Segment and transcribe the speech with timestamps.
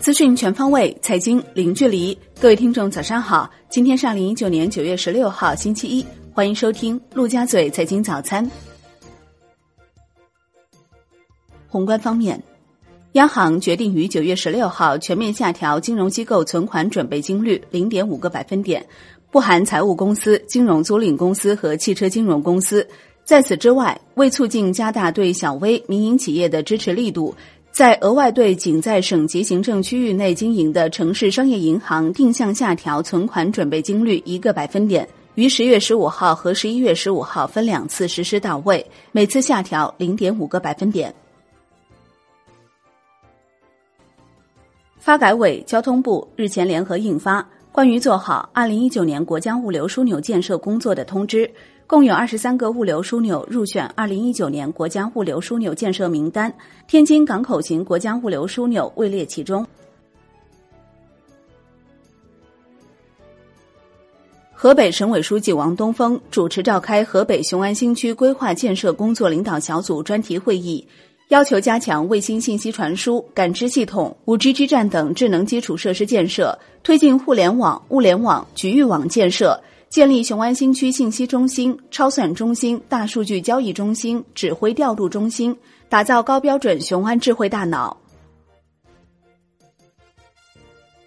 [0.00, 2.16] 资讯全方位，财经零距离。
[2.38, 3.50] 各位听众，早上好！
[3.70, 6.04] 今天是二零一九年九月十六号，星期一，
[6.34, 8.48] 欢迎收听陆家嘴财经早餐。
[11.66, 12.40] 宏观方面，
[13.12, 18.86] 央行决定于九月十六号全面下调金融机构存款准备金率零点五个百分点，
[19.30, 22.86] 不含财务公司、金融租赁公司和汽车金融公司。
[23.24, 27.34] 在此之外，为促进加大对小微民营企业的支持力度，
[27.72, 41.12] 在额外对仅在省级行政区域内经营的城市商业银行定向下调存款准备金率一个百分点，于十月十五号和十一月十五号分两次实施到位，每次下调零点五个百分点。
[44.98, 47.40] 发改委、交通部日前联合印发
[47.72, 51.46] 《关于做好二零一九年国家物流枢纽建设工作的通知》。
[51.86, 56.52] 共有二十三个物流枢纽入选二零一九年国家物流枢纽建设名单，
[56.88, 59.64] 天津港口型国家物流枢纽位列其中。
[64.52, 70.82] 河北省委书记王东峰主持召开河北雄安新区规划建设工作领导小组专题会议，
[71.28, 79.60] 要求加强卫星信息传输、感知系统、五 G 基站等智能基础设施建设，推进互联网、物联网、局域网建设。
[79.94, 85.56] 建立雄安新区信息中心、超算中心、大数据交易中心、指挥调度中心，
[85.88, 87.96] 打造高标准雄安智慧大脑。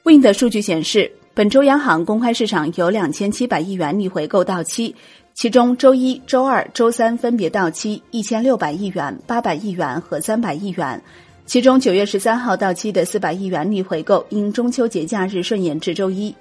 [0.05, 4.95] Wind 数据显示，本周央行公开市场有两千七百亿元逆回购到期，
[5.33, 11.03] 其中周一周二、周三分别到期一千六百亿元、八百亿元和三百亿元。
[11.45, 16.33] 其中九月十三号到期的四百亿元逆回购，因中秋节假日顺延至周一。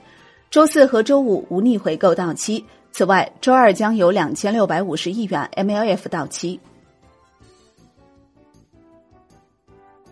[0.56, 2.64] 周四和周五无逆回购到期。
[2.90, 6.58] 此外，周二将有两千六百五十亿元 MLF 到期。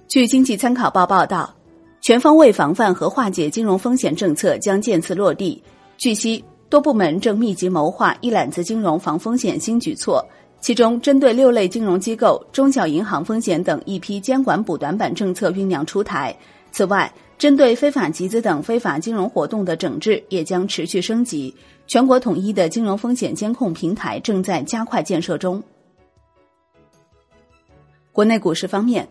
[0.06, 1.54] 据经济参考报报道，
[2.02, 5.62] 全方位防范和化解金融风险政策将渐次落地。
[5.96, 10.22] 据悉，多部门正密集谋划一揽子金融防风险新举措，
[10.60, 16.36] 其中针对六类金融机构、中小银行风险等一批监管补短板政策酝酿出台。
[16.70, 21.54] 此外，针对非法集资等非法金融活动的整治也将持续升级，
[21.86, 25.62] 全国统一的金融风险监控平台正在加快建设中。
[28.12, 29.08] 国内股市方面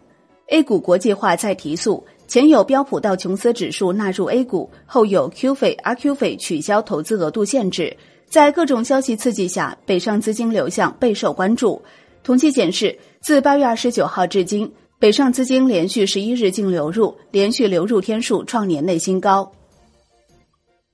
[0.48, 7.96] ，A 股国际化再提速，前有标普道琼斯指数纳入 A 股，后有 Q 费、阿 Q 费取消投资额度限制，
[8.26, 11.82] 在各种消息刺激下，北上资金流向备受关注。
[12.24, 14.72] 统计显示，自八月二十九号至今。
[15.00, 19.52] 北上资金连续十一日净流入，连续流入天数创年内新高。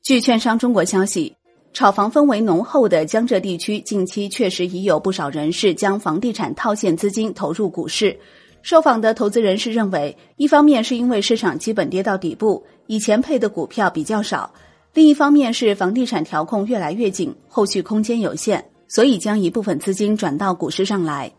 [0.01, 1.35] 据券商中国消息，
[1.73, 8.17] 炒房氛围浓厚的江浙地区近期确实已有不少人士将房地产套现资金投入股市。
[8.63, 14.51] 受访的投资人士认为，一方面是因为市场基本跌到底部，以前配的股票比较少；
[14.93, 21.31] 另一方面是房地产调控越来越紧，后续空间有限，所以将一部分资金转到股市上来。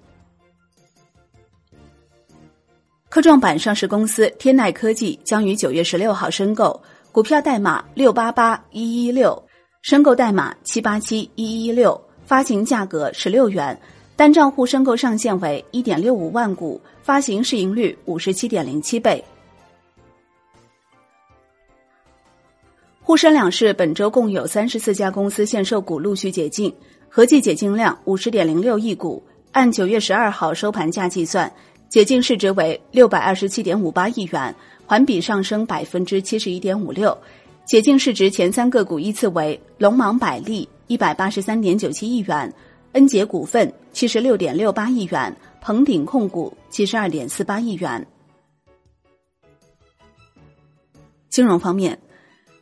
[3.10, 9.36] 科创板上市公司天籁科技将于九月十六号申购，股票代码六八八一一六，
[9.82, 13.76] 申购代码七八七一一六，发行价格十六元，
[14.14, 19.22] 单账户申购上限为一点六五万股，发行市盈率五十七点零七倍。
[23.02, 26.72] 沪深两市本周共有三十四家公司限售股陆续解禁，
[27.08, 31.52] 合计解禁量五十点零六亿股，按九月十二号收盘价计算。
[31.90, 34.54] 解禁市值为六百二十七点五八亿元，
[34.86, 37.18] 环比上升百分之七十一点五六。
[37.64, 42.54] 解禁市值前三个股依次为龙芒百利一百八十三点九七亿元，
[42.92, 48.06] 恩捷股份七十六点六八亿元，鹏鼎控股七十二点四八亿元。
[51.28, 51.98] 金融方面，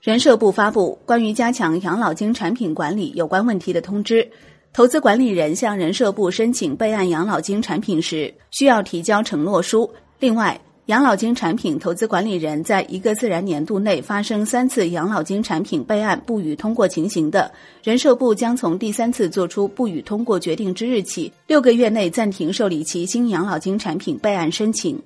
[0.00, 4.30] 人社部发布关于加强养老金产品管理有关问题的通知。
[4.78, 9.92] 投资管理人向人社部申请备案养老金产品时，需要提交承诺书。
[10.20, 10.56] 另外，
[10.86, 24.96] 养老金产品投资管理人在一个自然年度内发生三次养老金产品备案不予通过情形的，人社部将从第三次作出不予通过决定之日起，六个月内暂停受理其新养老金产品备案申请。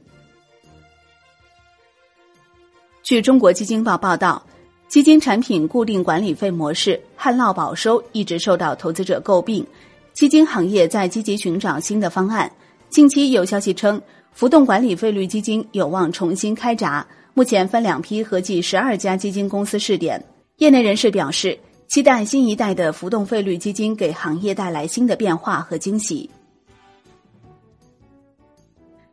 [3.02, 4.44] 据中国基金报报道。
[4.93, 9.67] 基金产品固定管理费模式旱涝保收一直受到投资者诟病，
[10.12, 12.53] 基金行业在积极寻找新的方案。
[12.91, 13.99] 近期有消息称，
[14.33, 20.23] 浮动管理费率基金有望重新开闸，目前分两批，合计十二家基金公司试点。
[20.59, 26.29] 业内人士表示，期待新一代的浮动费率基金给行业带来新的变化和惊喜。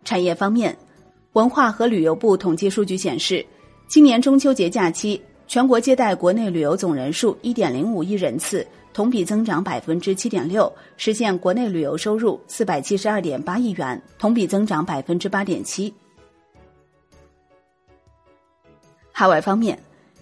[0.03, 0.77] 产业方面，
[1.31, 3.45] 文化和旅游部统计数据显示，
[3.87, 15.91] 今年中秋节假期，全国接待国内旅游总人数一点零五亿人次，同比增长百分之七点六，实现国内旅游收入四百七十二点八亿元，同比增长百分之八点七。
[19.11, 19.77] 海外方面，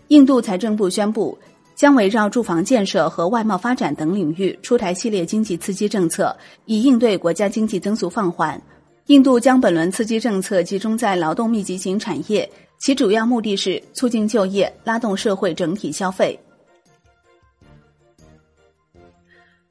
[0.08, 1.38] 印度财政部宣布。
[1.76, 6.36] 将围绕住房建设和外贸发展等领域出台系列经济刺激政策，
[6.66, 8.60] 以应对国家经济增速放缓。
[9.06, 16.40] 印度将本轮刺激政策集中在劳动密集型产业，其主要目的是促进就业、拉动社会整体消费。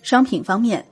[0.02, 0.84] 商品方面，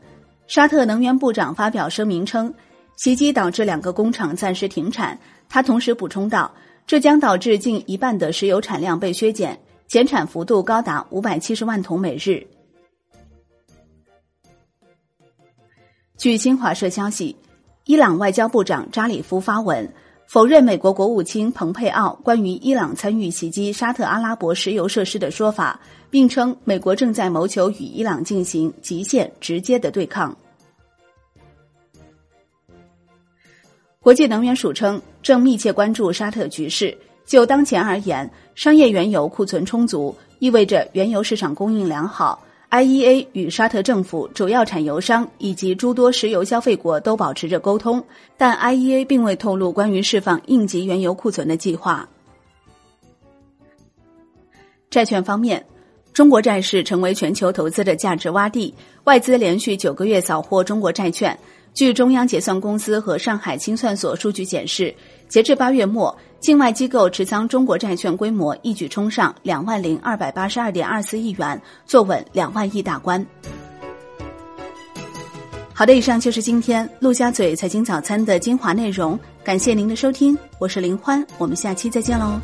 [0.47, 2.53] 沙特能源部长发表声明称，
[2.97, 5.19] 袭击导致两个工厂暂时停产。
[5.49, 6.53] 他同时补充道，
[6.87, 9.59] 这将导致近一半的石油产量被削减。
[9.87, 12.45] 减产幅度高达五百七十万桶每日。
[16.17, 17.37] 据新华社消息，
[17.85, 19.87] 伊朗外交部长扎里夫发文
[20.27, 25.79] 否认美国国务卿蓬佩奥关于伊朗参与袭击沙特阿拉伯石油设施的说法，
[26.11, 30.37] 并称美国正在谋求与伊朗进行极限直接的对抗。
[34.01, 36.97] 国际能源署称，正密切关注沙特局势。
[37.25, 42.43] 就当前而言，商业原油库存充足，意味着原油市场供应良好。
[42.75, 48.05] IEA 与沙特政府、主要产油商以及诸多石油消费国都保持着沟通，
[48.37, 52.09] 但 IEA 并未透露关于释放应急原油库存的计划。
[54.91, 55.65] 债券方面，
[56.13, 58.75] 中国债市成为全球投资的价值洼地，
[59.05, 61.39] 外资连续九个月扫货中国债券。
[61.75, 64.93] 据中央结算公司和上海清算所数据显示，
[65.29, 73.25] 截至八月末，境外机构持仓中国债券规模一举冲上两万零二百八十二点二四亿元，坐稳两万亿大关。
[75.73, 82.41] 好的，以上就是今天陆家嘴财经早餐的精华内容，感谢您的收听，我是林欢，我们下期再见喽。